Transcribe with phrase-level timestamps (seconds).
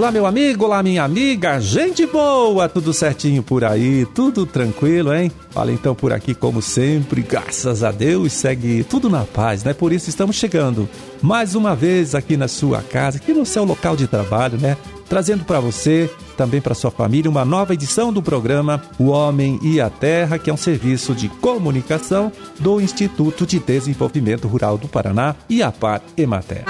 [0.00, 5.30] Olá, meu amigo, olá, minha amiga, gente boa, tudo certinho por aí, tudo tranquilo, hein?
[5.54, 9.74] Olha, então por aqui, como sempre, graças a Deus, segue tudo na paz, né?
[9.74, 10.88] Por isso estamos chegando
[11.20, 14.74] mais uma vez aqui na sua casa, aqui no seu local de trabalho, né?
[15.06, 19.82] Trazendo para você, também para sua família, uma nova edição do programa O Homem e
[19.82, 25.36] a Terra, que é um serviço de comunicação do Instituto de Desenvolvimento Rural do Paraná
[25.46, 26.64] e a Par Emater.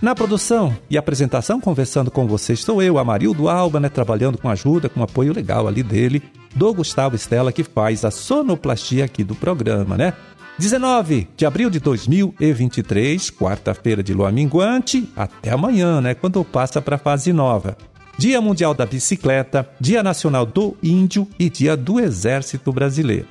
[0.00, 4.88] Na produção e apresentação, conversando com vocês, sou eu, Amarildo Alba, né, trabalhando com ajuda,
[4.88, 6.22] com apoio legal ali dele,
[6.54, 10.14] do Gustavo Estela, que faz a sonoplastia aqui do programa, né?
[10.58, 16.96] 19 de abril de 2023, quarta-feira de lua minguante, até amanhã, né, quando passa para
[16.96, 17.76] a fase nova.
[18.16, 23.26] Dia Mundial da Bicicleta, Dia Nacional do Índio e Dia do Exército Brasileiro.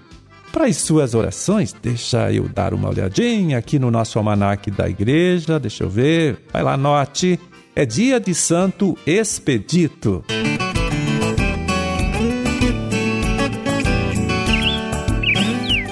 [0.51, 5.59] Para as suas orações, deixa eu dar uma olhadinha aqui no nosso almanaque da igreja,
[5.59, 6.39] deixa eu ver.
[6.51, 7.39] Vai lá, note.
[7.75, 10.23] É dia de Santo Expedito.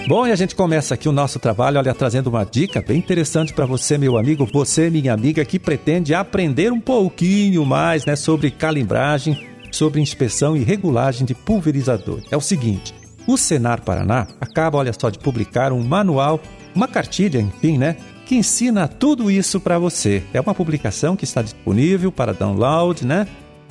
[0.08, 3.54] Bom, e a gente começa aqui o nosso trabalho, olha, trazendo uma dica bem interessante
[3.54, 8.50] para você, meu amigo, você, minha amiga, que pretende aprender um pouquinho mais, né, sobre
[8.50, 12.22] calibragem, sobre inspeção e regulagem de pulverizador.
[12.32, 12.94] É o seguinte,
[13.28, 16.40] o Senar Paraná acaba, olha só, de publicar um manual,
[16.74, 17.98] uma cartilha, enfim, né?
[18.26, 20.24] Que ensina tudo isso para você.
[20.34, 23.28] É uma publicação que está disponível para download, né?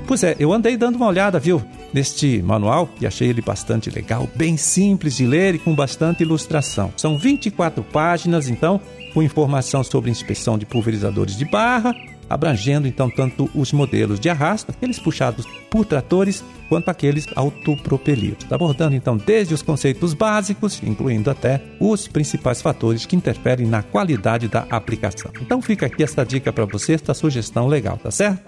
[0.07, 1.63] Pois é, eu andei dando uma olhada, viu?
[1.97, 6.93] Neste manual e achei ele bastante legal, bem simples de ler e com bastante ilustração.
[6.95, 8.79] São 24 páginas, então,
[9.15, 11.95] com informação sobre inspeção de pulverizadores de barra,
[12.29, 18.95] abrangendo então tanto os modelos de arrasto, aqueles puxados por tratores, quanto aqueles autopropelidos, abordando
[18.95, 24.67] então desde os conceitos básicos, incluindo até os principais fatores que interferem na qualidade da
[24.69, 25.31] aplicação.
[25.41, 28.43] Então fica aqui essa dica para você, esta sugestão legal, tá certo?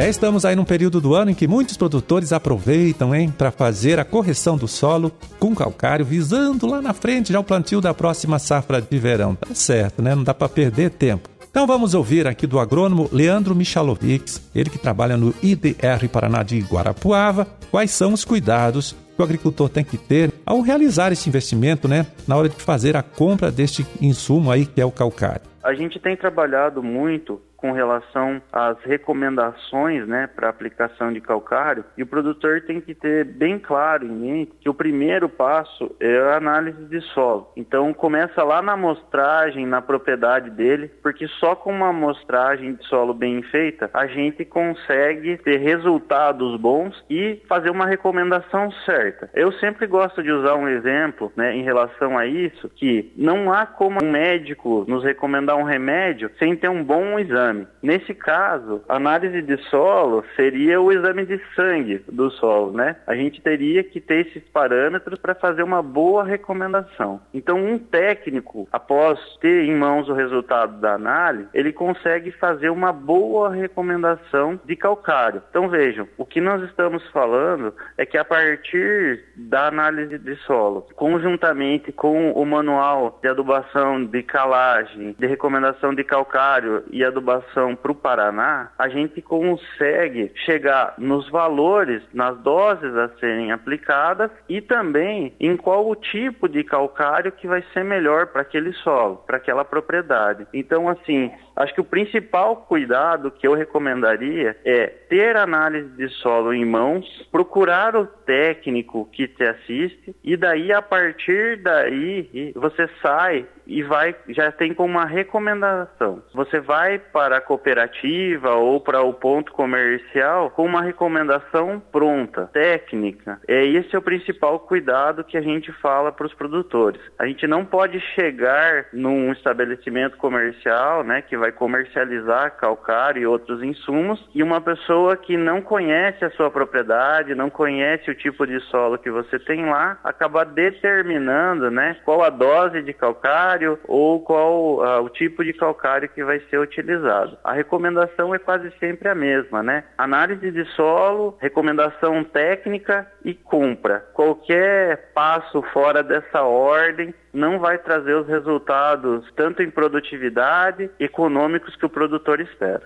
[0.00, 4.00] É, estamos aí num período do ano em que muitos produtores aproveitam, hein, para fazer
[4.00, 8.38] a correção do solo com calcário, visando lá na frente já o plantio da próxima
[8.38, 9.34] safra de verão.
[9.34, 10.14] Tá certo, né?
[10.14, 11.28] Não dá para perder tempo.
[11.50, 16.58] Então vamos ouvir aqui do agrônomo Leandro Michalovics, ele que trabalha no IDR Paraná de
[16.60, 21.86] Guarapuava, quais são os cuidados que o agricultor tem que ter ao realizar esse investimento,
[21.86, 25.42] né, na hora de fazer a compra deste insumo aí que é o calcário.
[25.62, 32.02] A gente tem trabalhado muito com relação às recomendações né, para aplicação de calcário, e
[32.02, 36.36] o produtor tem que ter bem claro em mente que o primeiro passo é a
[36.36, 37.52] análise de solo.
[37.56, 43.12] Então começa lá na amostragem, na propriedade dele, porque só com uma amostragem de solo
[43.12, 49.30] bem feita a gente consegue ter resultados bons e fazer uma recomendação certa.
[49.34, 53.66] Eu sempre gosto de usar um exemplo né, em relação a isso, que não há
[53.66, 57.66] como um médico nos recomendar um remédio sem ter um bom exame exame.
[57.82, 62.96] Nesse caso, análise de solo seria o exame de sangue do solo, né?
[63.06, 67.20] A gente teria que ter esses parâmetros para fazer uma boa recomendação.
[67.34, 72.92] Então, um técnico, após ter em mãos o resultado da análise, ele consegue fazer uma
[72.92, 75.42] boa recomendação de calcário.
[75.50, 80.86] Então, vejam, o que nós estamos falando é que a partir da análise de solo,
[80.94, 87.39] conjuntamente com o manual de adubação de calagem, de recomendação de calcário e adubação
[87.80, 94.60] para o Paraná, a gente consegue chegar nos valores, nas doses a serem aplicadas e
[94.60, 99.36] também em qual o tipo de calcário que vai ser melhor para aquele solo, para
[99.36, 100.46] aquela propriedade.
[100.52, 101.30] Então, assim,
[101.60, 107.06] Acho que o principal cuidado que eu recomendaria é ter análise de solo em mãos,
[107.30, 114.16] procurar o técnico que te assiste e daí a partir daí você sai e vai
[114.30, 116.22] já tem como uma recomendação.
[116.32, 123.40] Você vai para a cooperativa ou para o ponto comercial com uma recomendação pronta, técnica.
[123.46, 127.00] É esse é o principal cuidado que a gente fala para os produtores.
[127.18, 133.62] A gente não pode chegar num estabelecimento comercial, né, que vai comercializar calcário e outros
[133.62, 138.60] insumos, e uma pessoa que não conhece a sua propriedade, não conhece o tipo de
[138.70, 144.78] solo que você tem lá, acaba determinando né, qual a dose de calcário ou qual
[144.78, 147.19] uh, o tipo de calcário que vai ser utilizado.
[147.20, 147.38] Resultado.
[147.44, 149.84] A recomendação é quase sempre a mesma, né?
[149.96, 154.04] Análise de solo, recomendação técnica e compra.
[154.14, 161.86] Qualquer passo fora dessa ordem não vai trazer os resultados tanto em produtividade, econômicos que
[161.86, 162.82] o produtor espera.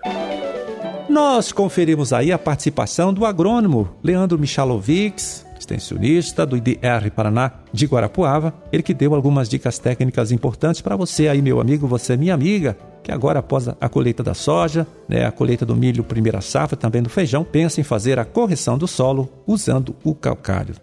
[1.07, 8.53] Nós conferimos aí a participação do agrônomo Leandro Michalovics, extensionista do IDR Paraná de Guarapuava,
[8.71, 12.77] ele que deu algumas dicas técnicas importantes para você aí, meu amigo, você minha amiga,
[13.03, 17.01] que agora após a colheita da soja, né, a colheita do milho, primeira safra, também
[17.01, 20.75] do feijão, pensa em fazer a correção do solo usando o calcário.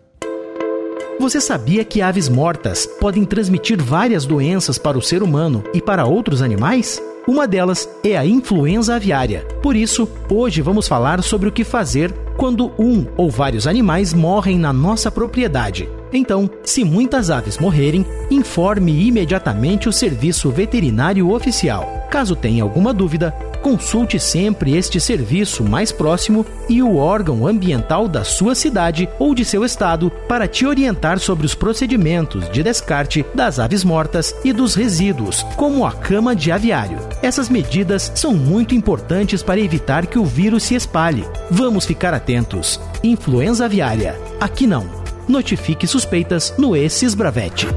[1.19, 6.05] Você sabia que aves mortas podem transmitir várias doenças para o ser humano e para
[6.05, 7.01] outros animais?
[7.27, 9.47] Uma delas é a influenza aviária.
[9.63, 14.59] Por isso, hoje vamos falar sobre o que fazer quando um ou vários animais morrem
[14.59, 15.89] na nossa propriedade.
[16.13, 22.07] Então, se muitas aves morrerem, informe imediatamente o serviço veterinário oficial.
[22.11, 28.25] Caso tenha alguma dúvida, consulte sempre este serviço mais próximo e o órgão ambiental da
[28.25, 33.59] sua cidade ou de seu estado para te orientar sobre os procedimentos de descarte das
[33.59, 36.99] aves mortas e dos resíduos, como a cama de aviário.
[37.23, 41.25] Essas medidas são muito importantes para evitar que o vírus se espalhe.
[41.51, 42.79] Vamos ficar atentos.
[43.03, 44.21] Influenza aviária.
[44.41, 45.02] Aqui não.
[45.29, 47.69] Notifique suspeitas no ESIS Bravete.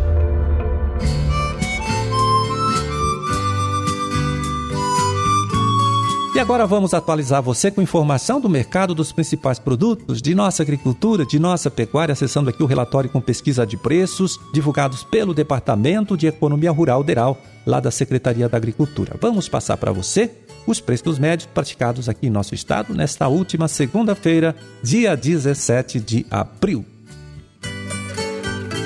[6.35, 11.25] E agora vamos atualizar você com informação do mercado dos principais produtos de nossa agricultura,
[11.25, 16.27] de nossa pecuária, acessando aqui o relatório com pesquisa de preços divulgados pelo Departamento de
[16.27, 19.15] Economia Rural DERAL, lá da Secretaria da Agricultura.
[19.21, 20.29] Vamos passar para você
[20.67, 24.53] os preços médios praticados aqui em nosso estado nesta última segunda-feira,
[24.83, 26.94] dia 17 de abril.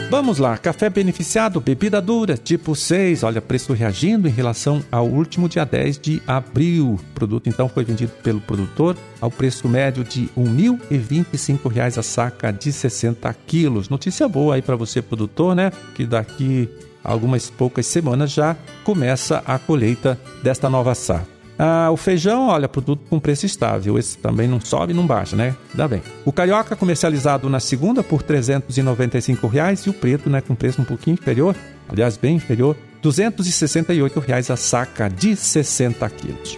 [0.10, 5.48] Vamos lá, café beneficiado, bebida dura, tipo 6, olha, preço reagindo em relação ao último
[5.48, 6.94] dia 10 de abril.
[6.96, 10.44] O produto então foi vendido pelo produtor ao preço médio de R$
[10.90, 13.88] 1.025 a saca de 60 quilos.
[13.88, 15.72] Notícia boa aí para você, produtor, né?
[15.94, 16.68] Que daqui
[17.04, 21.39] algumas poucas semanas já começa a colheita desta nova safra.
[21.62, 24.00] Ah, o feijão, olha, produto com preço estável.
[24.00, 25.54] Esse também não sobe não baixa, né?
[25.74, 26.02] Dá bem.
[26.24, 30.86] O carioca comercializado na segunda por 395 reais, e o preto, né, com preço um
[30.86, 31.54] pouquinho inferior,
[31.90, 36.58] aliás, bem inferior, 268 reais a saca de 60 quilos.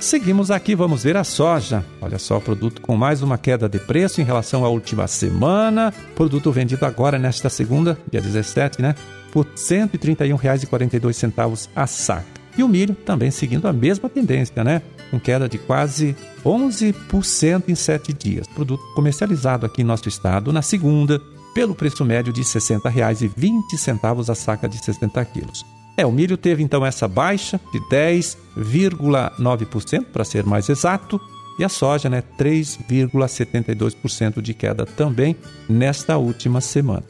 [0.00, 1.84] Seguimos aqui, vamos ver a soja.
[2.00, 5.94] Olha só, produto com mais uma queda de preço em relação à última semana.
[6.16, 8.96] Produto vendido agora nesta segunda, dia 17, né?
[9.30, 12.39] Por R$ 131,42 a saca.
[12.56, 14.80] E o milho também seguindo a mesma tendência, né?
[15.10, 16.14] Com queda de quase
[16.44, 18.46] 11% em sete dias.
[18.46, 21.20] Produto comercializado aqui em nosso estado na segunda,
[21.54, 25.64] pelo preço médio de R$ 60,20 a saca de 60 quilos.
[25.96, 31.20] É, o milho teve então essa baixa de 10,9%, para ser mais exato,
[31.58, 35.36] e a soja, né, 3,72% de queda também
[35.68, 37.04] nesta última semana.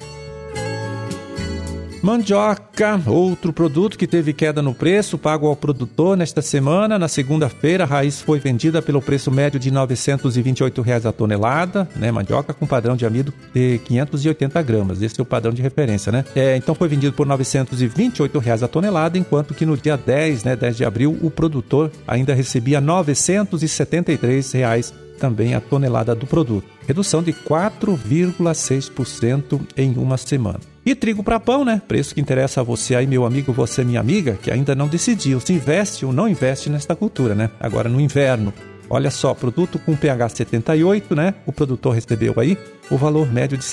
[2.03, 6.99] Mandioca, outro produto que teve queda no preço, pago ao produtor nesta semana.
[6.99, 12.11] Na segunda-feira, a raiz foi vendida pelo preço médio de 928 reais a tonelada, né?
[12.11, 15.03] Mandioca com padrão de amido de 580 gramas.
[15.03, 16.25] Esse é o padrão de referência, né?
[16.35, 20.57] É, então foi vendido por 928 reais a tonelada, enquanto que no dia 10, né,
[20.57, 26.67] 10 de abril, o produtor ainda recebia 973 reais também a tonelada do produto.
[26.89, 30.59] Redução de 4,6% em uma semana.
[30.85, 31.81] E trigo para pão, né?
[31.87, 35.39] Preço que interessa a você aí, meu amigo, você, minha amiga, que ainda não decidiu
[35.39, 37.51] se investe ou não investe nesta cultura, né?
[37.61, 38.53] Agora no inverno.
[38.89, 41.35] Olha só, produto com pH 78, né?
[41.47, 42.57] O produtor recebeu aí
[42.91, 43.71] o valor médio de R$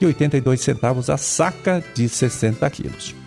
[0.00, 3.23] 77,82 a saca de 60 quilos.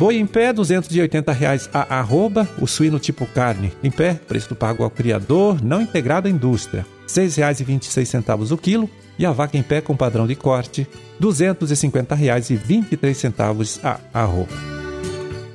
[0.00, 4.82] Boi em pé, 280 reais a arroba, o suíno tipo carne em pé, preço pago
[4.82, 8.88] ao criador, não integrado à indústria, R$ 6,26 o quilo,
[9.18, 10.88] e a vaca em pé com padrão de corte,
[11.20, 14.79] R$ 250,23 a arroba.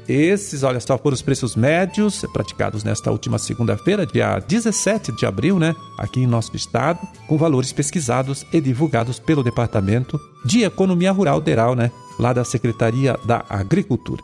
[0.07, 5.57] Esses, olha só, foram os preços médios praticados nesta última segunda-feira, dia 17 de abril,
[5.57, 11.41] né, aqui em nosso estado, com valores pesquisados e divulgados pelo Departamento de Economia Rural
[11.41, 14.21] Deral, né, lá da Secretaria da Agricultura.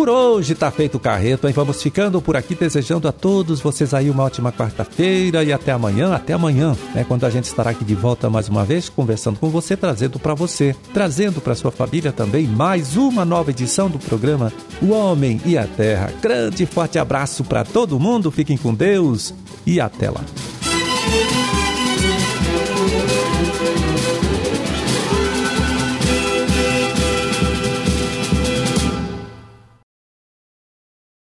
[0.00, 1.52] Por hoje tá feito o carreto, hein?
[1.52, 6.14] Vamos ficando por aqui desejando a todos vocês aí uma ótima quarta-feira e até amanhã,
[6.14, 7.04] até amanhã, né?
[7.06, 10.32] Quando a gente estará aqui de volta mais uma vez conversando com você, trazendo para
[10.32, 15.58] você, trazendo para sua família também mais uma nova edição do programa O Homem e
[15.58, 16.10] a Terra.
[16.22, 19.34] Grande e forte abraço para todo mundo, fiquem com Deus
[19.66, 20.24] e até lá.